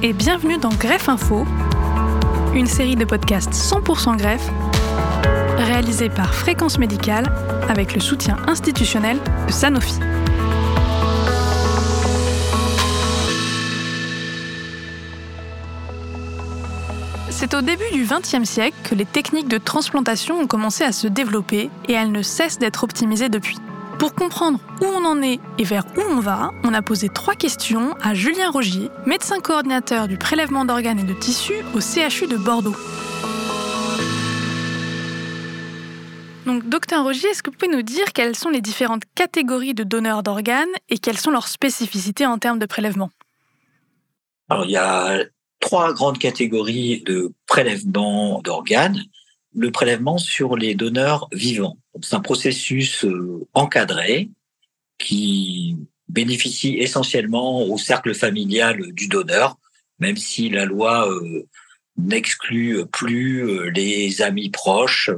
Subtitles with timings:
[0.00, 1.44] et bienvenue dans Greffe Info,
[2.54, 4.48] une série de podcasts 100% greffe
[5.58, 7.26] réalisée par Fréquence Médicale
[7.68, 9.94] avec le soutien institutionnel de Sanofi.
[17.30, 21.08] C'est au début du XXe siècle que les techniques de transplantation ont commencé à se
[21.08, 23.58] développer et elles ne cessent d'être optimisées depuis.
[24.02, 27.36] Pour comprendre où on en est et vers où on va, on a posé trois
[27.36, 32.36] questions à Julien Rogier, médecin coordinateur du prélèvement d'organes et de tissus au CHU de
[32.36, 32.74] Bordeaux.
[36.46, 39.84] Donc, docteur Rogier, est-ce que vous pouvez nous dire quelles sont les différentes catégories de
[39.84, 43.10] donneurs d'organes et quelles sont leurs spécificités en termes de prélèvement?
[44.48, 45.18] Alors, il y a
[45.60, 49.00] trois grandes catégories de prélèvement d'organes
[49.54, 51.76] le prélèvement sur les donneurs vivants.
[52.00, 54.30] C'est un processus euh, encadré
[54.98, 55.76] qui
[56.08, 59.58] bénéficie essentiellement au cercle familial du donneur,
[59.98, 61.46] même si la loi euh,
[61.98, 65.10] n'exclut plus euh, les amis proches,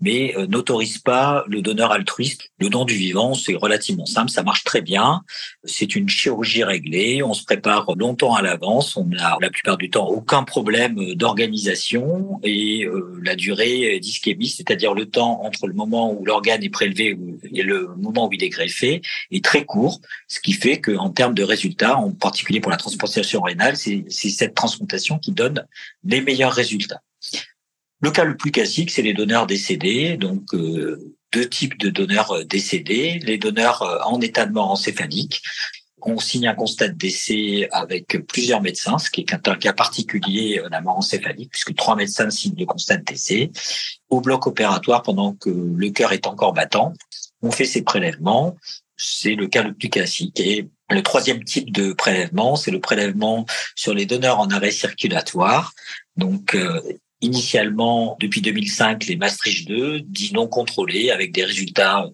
[0.00, 2.50] mais euh, n'autorise pas le donneur altruiste.
[2.60, 5.22] Le don du vivant, c'est relativement simple, ça marche très bien.
[5.64, 9.90] C'est une chirurgie réglée, on se prépare longtemps à l'avance, on n'a la plupart du
[9.90, 16.12] temps aucun problème d'organisation et euh, la durée d'ischémie, c'est-à-dire le temps entre le moment
[16.12, 17.18] où l'organe est prélevé
[17.52, 21.34] et le moment où il est greffé, est très court, ce qui fait qu'en termes
[21.34, 25.64] de résultats, en particulier pour la transplantation rénale, c'est cette transplantation qui donne
[26.04, 27.02] les meilleurs résultats.
[28.00, 32.30] Le cas le plus classique, c'est les donneurs décédés, donc euh, deux types de donneurs
[32.30, 35.42] euh, décédés, les donneurs euh, en état de mort encéphalique.
[36.02, 40.60] On signe un constat de décès avec plusieurs médecins, ce qui est un cas particulier
[40.62, 43.50] de la mort encéphalique, puisque trois médecins signent le constat de décès.
[44.08, 46.92] Au bloc opératoire, pendant que le cœur est encore battant,
[47.42, 48.56] on fait ces prélèvements.
[48.96, 50.40] C'est le cas le plus classique.
[50.90, 55.74] Le troisième type de prélèvement, c'est le prélèvement sur les donneurs en arrêt circulatoire.
[56.16, 56.80] Donc, euh,
[57.20, 62.06] initialement, depuis 2005, les Maastricht 2, dits non contrôlés, avec des résultats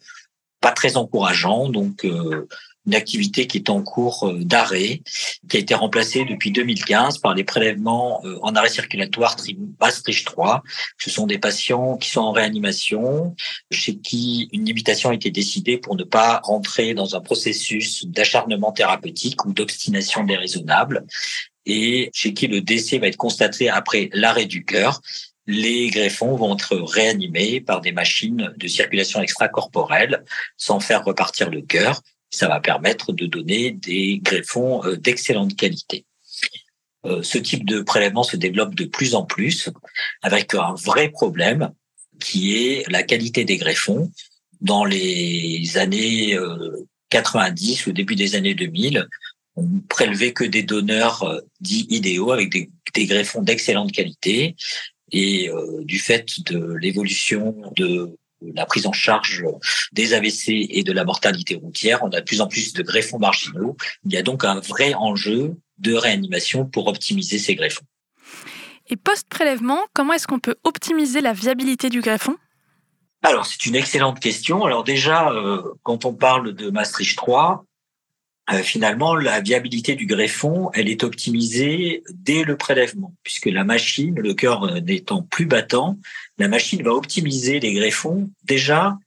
[0.60, 1.68] pas très encourageants.
[1.68, 2.48] Donc, euh,
[2.86, 5.02] une activité qui est en cours euh, d'arrêt,
[5.48, 9.36] qui a été remplacée depuis 2015 par les prélèvements euh, en arrêt circulatoire
[9.80, 10.62] Maastricht 3.
[10.98, 13.34] Ce sont des patients qui sont en réanimation,
[13.70, 18.72] chez qui une limitation a été décidée pour ne pas rentrer dans un processus d'acharnement
[18.72, 21.06] thérapeutique ou d'obstination déraisonnable.
[21.66, 25.00] Et chez qui le décès va être constaté après l'arrêt du cœur.
[25.46, 30.24] Les greffons vont être réanimés par des machines de circulation extracorporelle
[30.56, 32.00] sans faire repartir le cœur
[32.34, 36.04] ça va permettre de donner des greffons euh, d'excellente qualité.
[37.06, 39.70] Euh, ce type de prélèvement se développe de plus en plus
[40.22, 41.70] avec un vrai problème
[42.20, 44.10] qui est la qualité des greffons.
[44.60, 46.38] Dans les années
[47.10, 49.06] 90, euh, au début des années 2000,
[49.56, 52.70] on prélevait que des donneurs dits idéaux avec des,
[53.06, 54.56] greffons d'excellente qualité.
[55.12, 55.48] Et
[55.82, 58.16] du fait de l'évolution de
[58.54, 59.44] la prise en charge
[59.92, 62.02] des AVC et de la mortalité routière.
[62.02, 63.76] On a de plus en plus de greffons marginaux.
[64.04, 67.84] Il y a donc un vrai enjeu de réanimation pour optimiser ces greffons.
[68.88, 72.36] Et post-prélèvement, comment est-ce qu'on peut optimiser la viabilité du greffon?
[73.22, 74.64] Alors, c'est une excellente question.
[74.64, 77.64] Alors déjà, euh, quand on parle de Maastricht 3,
[78.52, 84.20] euh, finalement, la viabilité du greffon, elle est optimisée dès le prélèvement, puisque la machine,
[84.20, 85.98] le cœur euh, n'étant plus battant,
[86.38, 88.98] la machine va optimiser les greffons déjà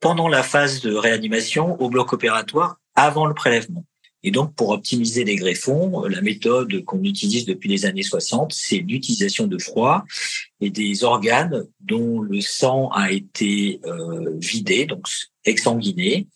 [0.00, 3.86] pendant la phase de réanimation au bloc opératoire avant le prélèvement.
[4.22, 8.52] Et donc, pour optimiser les greffons, euh, la méthode qu'on utilise depuis les années 60,
[8.52, 10.04] c'est l'utilisation de froid
[10.60, 13.80] et des organes dont le sang a été
[14.40, 15.06] vidé, donc
[15.44, 16.26] exsanguiné,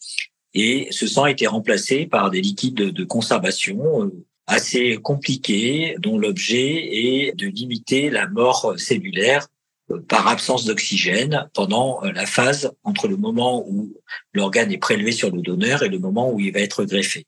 [0.54, 6.18] et ce sang a été remplacé par des liquides de conservation euh, assez compliqués dont
[6.18, 9.46] l'objet est de limiter la mort cellulaire
[9.90, 13.92] euh, par absence d'oxygène pendant euh, la phase entre le moment où
[14.32, 17.26] l'organe est prélevé sur le donneur et le moment où il va être greffé.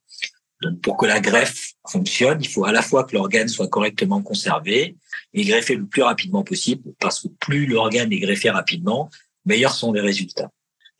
[0.62, 4.20] Donc, pour que la greffe fonctionne, il faut à la fois que l'organe soit correctement
[4.22, 4.96] conservé
[5.32, 9.08] et greffé le plus rapidement possible, parce que plus l'organe est greffé rapidement,
[9.46, 10.50] meilleurs sont les résultats.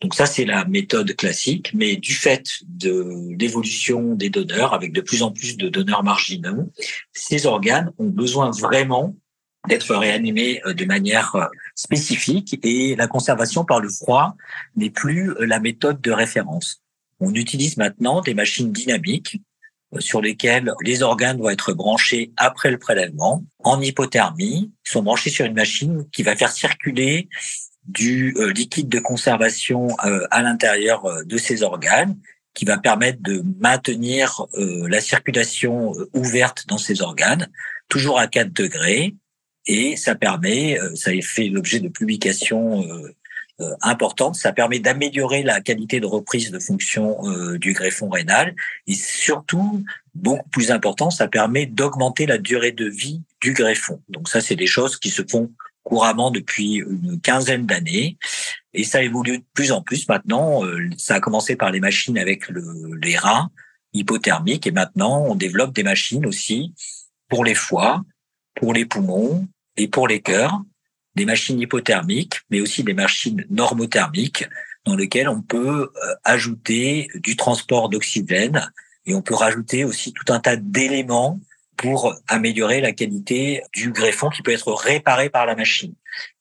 [0.01, 5.01] Donc ça, c'est la méthode classique, mais du fait de l'évolution des donneurs, avec de
[5.01, 6.71] plus en plus de donneurs marginaux,
[7.13, 9.15] ces organes ont besoin vraiment
[9.67, 11.45] d'être réanimés euh, de manière euh,
[11.75, 14.35] spécifique et la conservation par le froid
[14.75, 16.81] n'est plus euh, la méthode de référence.
[17.19, 19.39] On utilise maintenant des machines dynamiques
[19.99, 25.45] sur lesquelles les organes vont être branchés après le prélèvement en hypothermie, sont branchés sur
[25.45, 27.27] une machine qui va faire circuler
[27.87, 32.15] du euh, liquide de conservation euh, à l'intérieur euh, de ces organes
[32.53, 37.47] qui va permettre de maintenir euh, la circulation euh, ouverte dans ces organes,
[37.87, 39.15] toujours à 4 degrés,
[39.67, 42.85] et ça permet, euh, ça a fait l'objet de publications
[43.81, 47.19] importantes, ça permet d'améliorer la qualité de reprise de fonction
[47.59, 48.55] du greffon rénal,
[48.87, 49.83] et surtout,
[50.15, 54.01] beaucoup plus important, ça permet d'augmenter la durée de vie du greffon.
[54.09, 55.51] Donc ça, c'est des choses qui se font
[55.91, 58.17] couramment depuis une quinzaine d'années.
[58.73, 60.63] Et ça évolue de plus en plus maintenant.
[60.63, 62.63] Euh, ça a commencé par les machines avec le,
[63.03, 63.49] les reins
[63.91, 66.73] hypothermiques et maintenant on développe des machines aussi
[67.27, 68.01] pour les foies,
[68.55, 69.45] pour les poumons
[69.75, 70.61] et pour les cœurs,
[71.15, 74.45] des machines hypothermiques, mais aussi des machines normothermiques
[74.85, 78.65] dans lesquelles on peut euh, ajouter du transport d'oxygène
[79.05, 81.37] et on peut rajouter aussi tout un tas d'éléments
[81.81, 85.95] pour améliorer la qualité du greffon qui peut être réparé par la machine.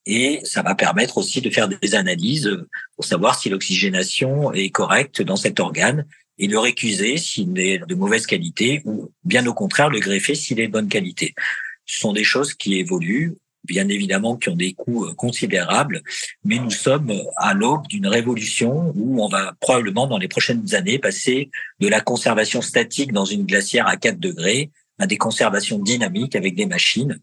[0.04, 2.50] Et ça va permettre aussi de faire des analyses
[2.94, 6.04] pour savoir si l'oxygénation est correcte dans cet organe
[6.38, 10.60] et le récuser s'il est de mauvaise qualité ou bien au contraire le greffer s'il
[10.60, 11.34] est de bonne qualité.
[11.86, 16.02] Ce sont des choses qui évoluent, bien évidemment qui ont des coûts considérables,
[16.44, 20.98] mais nous sommes à l'aube d'une révolution où on va probablement dans les prochaines années
[20.98, 26.36] passer de la conservation statique dans une glacière à 4 degrés à des conservations dynamiques
[26.36, 27.18] avec des machines.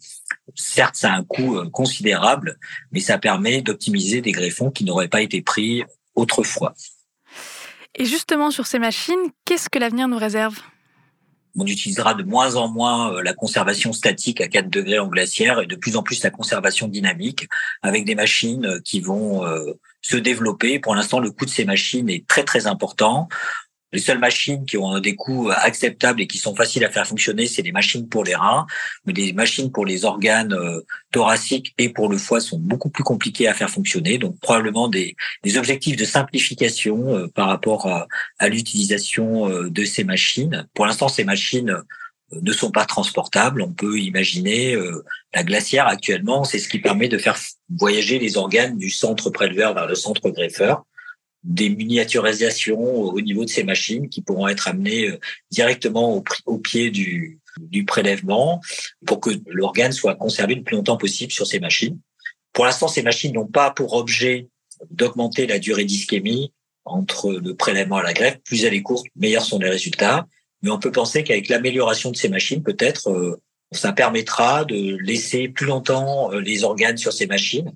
[0.56, 2.58] Certes, ça a un coût euh, considérable,
[2.92, 5.84] mais ça permet d'optimiser des greffons qui n'auraient pas été pris
[6.16, 6.74] autrefois.
[7.96, 10.58] Et justement, sur ces machines, qu'est-ce que l'avenir nous réserve?
[11.56, 15.62] On utilisera de moins en moins euh, la conservation statique à 4 degrés en glaciaire
[15.62, 17.48] et de plus en plus la conservation dynamique
[17.84, 19.44] avec des machines euh, qui vont
[20.02, 20.80] se développer.
[20.80, 23.28] Pour l'instant, le coût de ces machines est très très important.
[23.94, 27.48] Les seules machines qui ont des coûts acceptables et qui sont faciles à faire fonctionner,
[27.48, 28.66] c'est les machines pour les reins,
[29.06, 30.82] mais les machines pour les organes euh,
[31.12, 34.18] thoraciques et pour le foie sont beaucoup plus compliquées à faire fonctionner.
[34.18, 38.08] Donc probablement des, des objectifs de simplification euh, par rapport à,
[38.40, 40.68] à l'utilisation euh, de ces machines.
[40.74, 41.78] Pour l'instant, ces machines
[42.34, 43.62] ne sont pas transportables.
[43.62, 44.76] On peut imaginer
[45.34, 47.38] la glacière actuellement, c'est ce qui permet de faire
[47.70, 50.84] voyager les organes du centre préleveur vers le centre greffeur
[51.48, 55.18] des miniaturisations au niveau de ces machines qui pourront être amenées euh,
[55.50, 58.62] directement au, pied du, du prélèvement
[59.06, 61.98] pour que l'organe soit conservé le plus longtemps possible sur ces machines.
[62.52, 64.50] Pour l'instant, ces machines n'ont pas pour objet
[64.92, 66.52] d'augmenter la durée d'ischémie
[66.84, 68.40] entre le prélèvement et la greffe.
[68.44, 70.28] Plus elle est courte, meilleurs sont les résultats.
[70.64, 73.42] Mais on peut penser qu'avec l'amélioration de ces machines, peut-être, euh,
[73.72, 77.72] ça permettra de laisser plus longtemps euh, les organes sur ces machines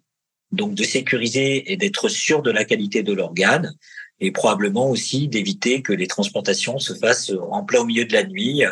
[0.51, 3.75] donc de sécuriser et d'être sûr de la qualité de l'organe
[4.19, 8.24] et probablement aussi d'éviter que les transplantations se fassent en plein au milieu de la
[8.24, 8.63] nuit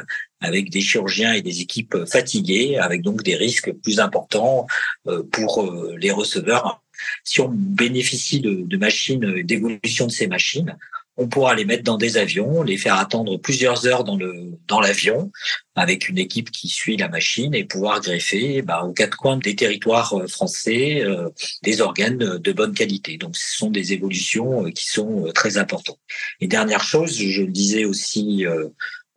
[0.41, 4.67] avec des chirurgiens et des équipes fatiguées, avec donc des risques plus importants
[5.07, 6.81] euh, pour euh, les receveurs.
[7.23, 10.77] Si on bénéficie de, de machines, d'évolution de ces machines,
[11.19, 14.80] on pourra les mettre dans des avions, les faire attendre plusieurs heures dans le dans
[14.80, 15.31] l'avion
[15.75, 19.56] avec une équipe qui suit la machine et pouvoir greffer bah, aux quatre coins des
[19.56, 21.30] territoires euh, français euh,
[21.62, 23.18] des organes de bonne qualité.
[23.18, 26.00] Donc ce sont des évolutions euh, qui sont très importantes.
[26.39, 28.45] Et dernière chose, je le disais aussi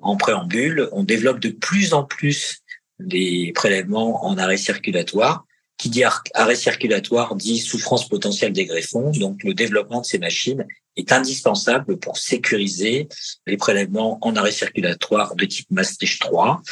[0.01, 2.63] en préambule, on développe de plus en plus
[2.99, 5.45] des prélèvements en arrêt circulatoire
[5.79, 6.05] qui dit
[6.35, 9.11] arrêt circulatoire dit souffrance potentielle des greffons.
[9.13, 10.65] Donc, le développement de ces machines
[10.97, 13.09] est indispensable pour sécuriser
[13.47, 16.63] les prélèvements en arrêt circulatoire de type Mastage 3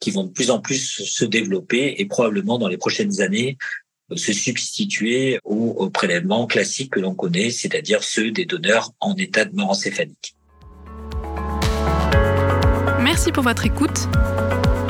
[0.00, 3.56] qui vont de plus en plus se développer et probablement dans les prochaines années
[4.16, 9.54] se substituer aux, prélèvements classiques que l'on connaît, c'est-à-dire ceux des donneurs en état de
[9.54, 10.34] mort encéphalique.
[13.00, 14.08] Merci pour votre écoute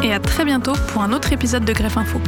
[0.03, 2.21] et à très bientôt pour un autre épisode de Greffe Info.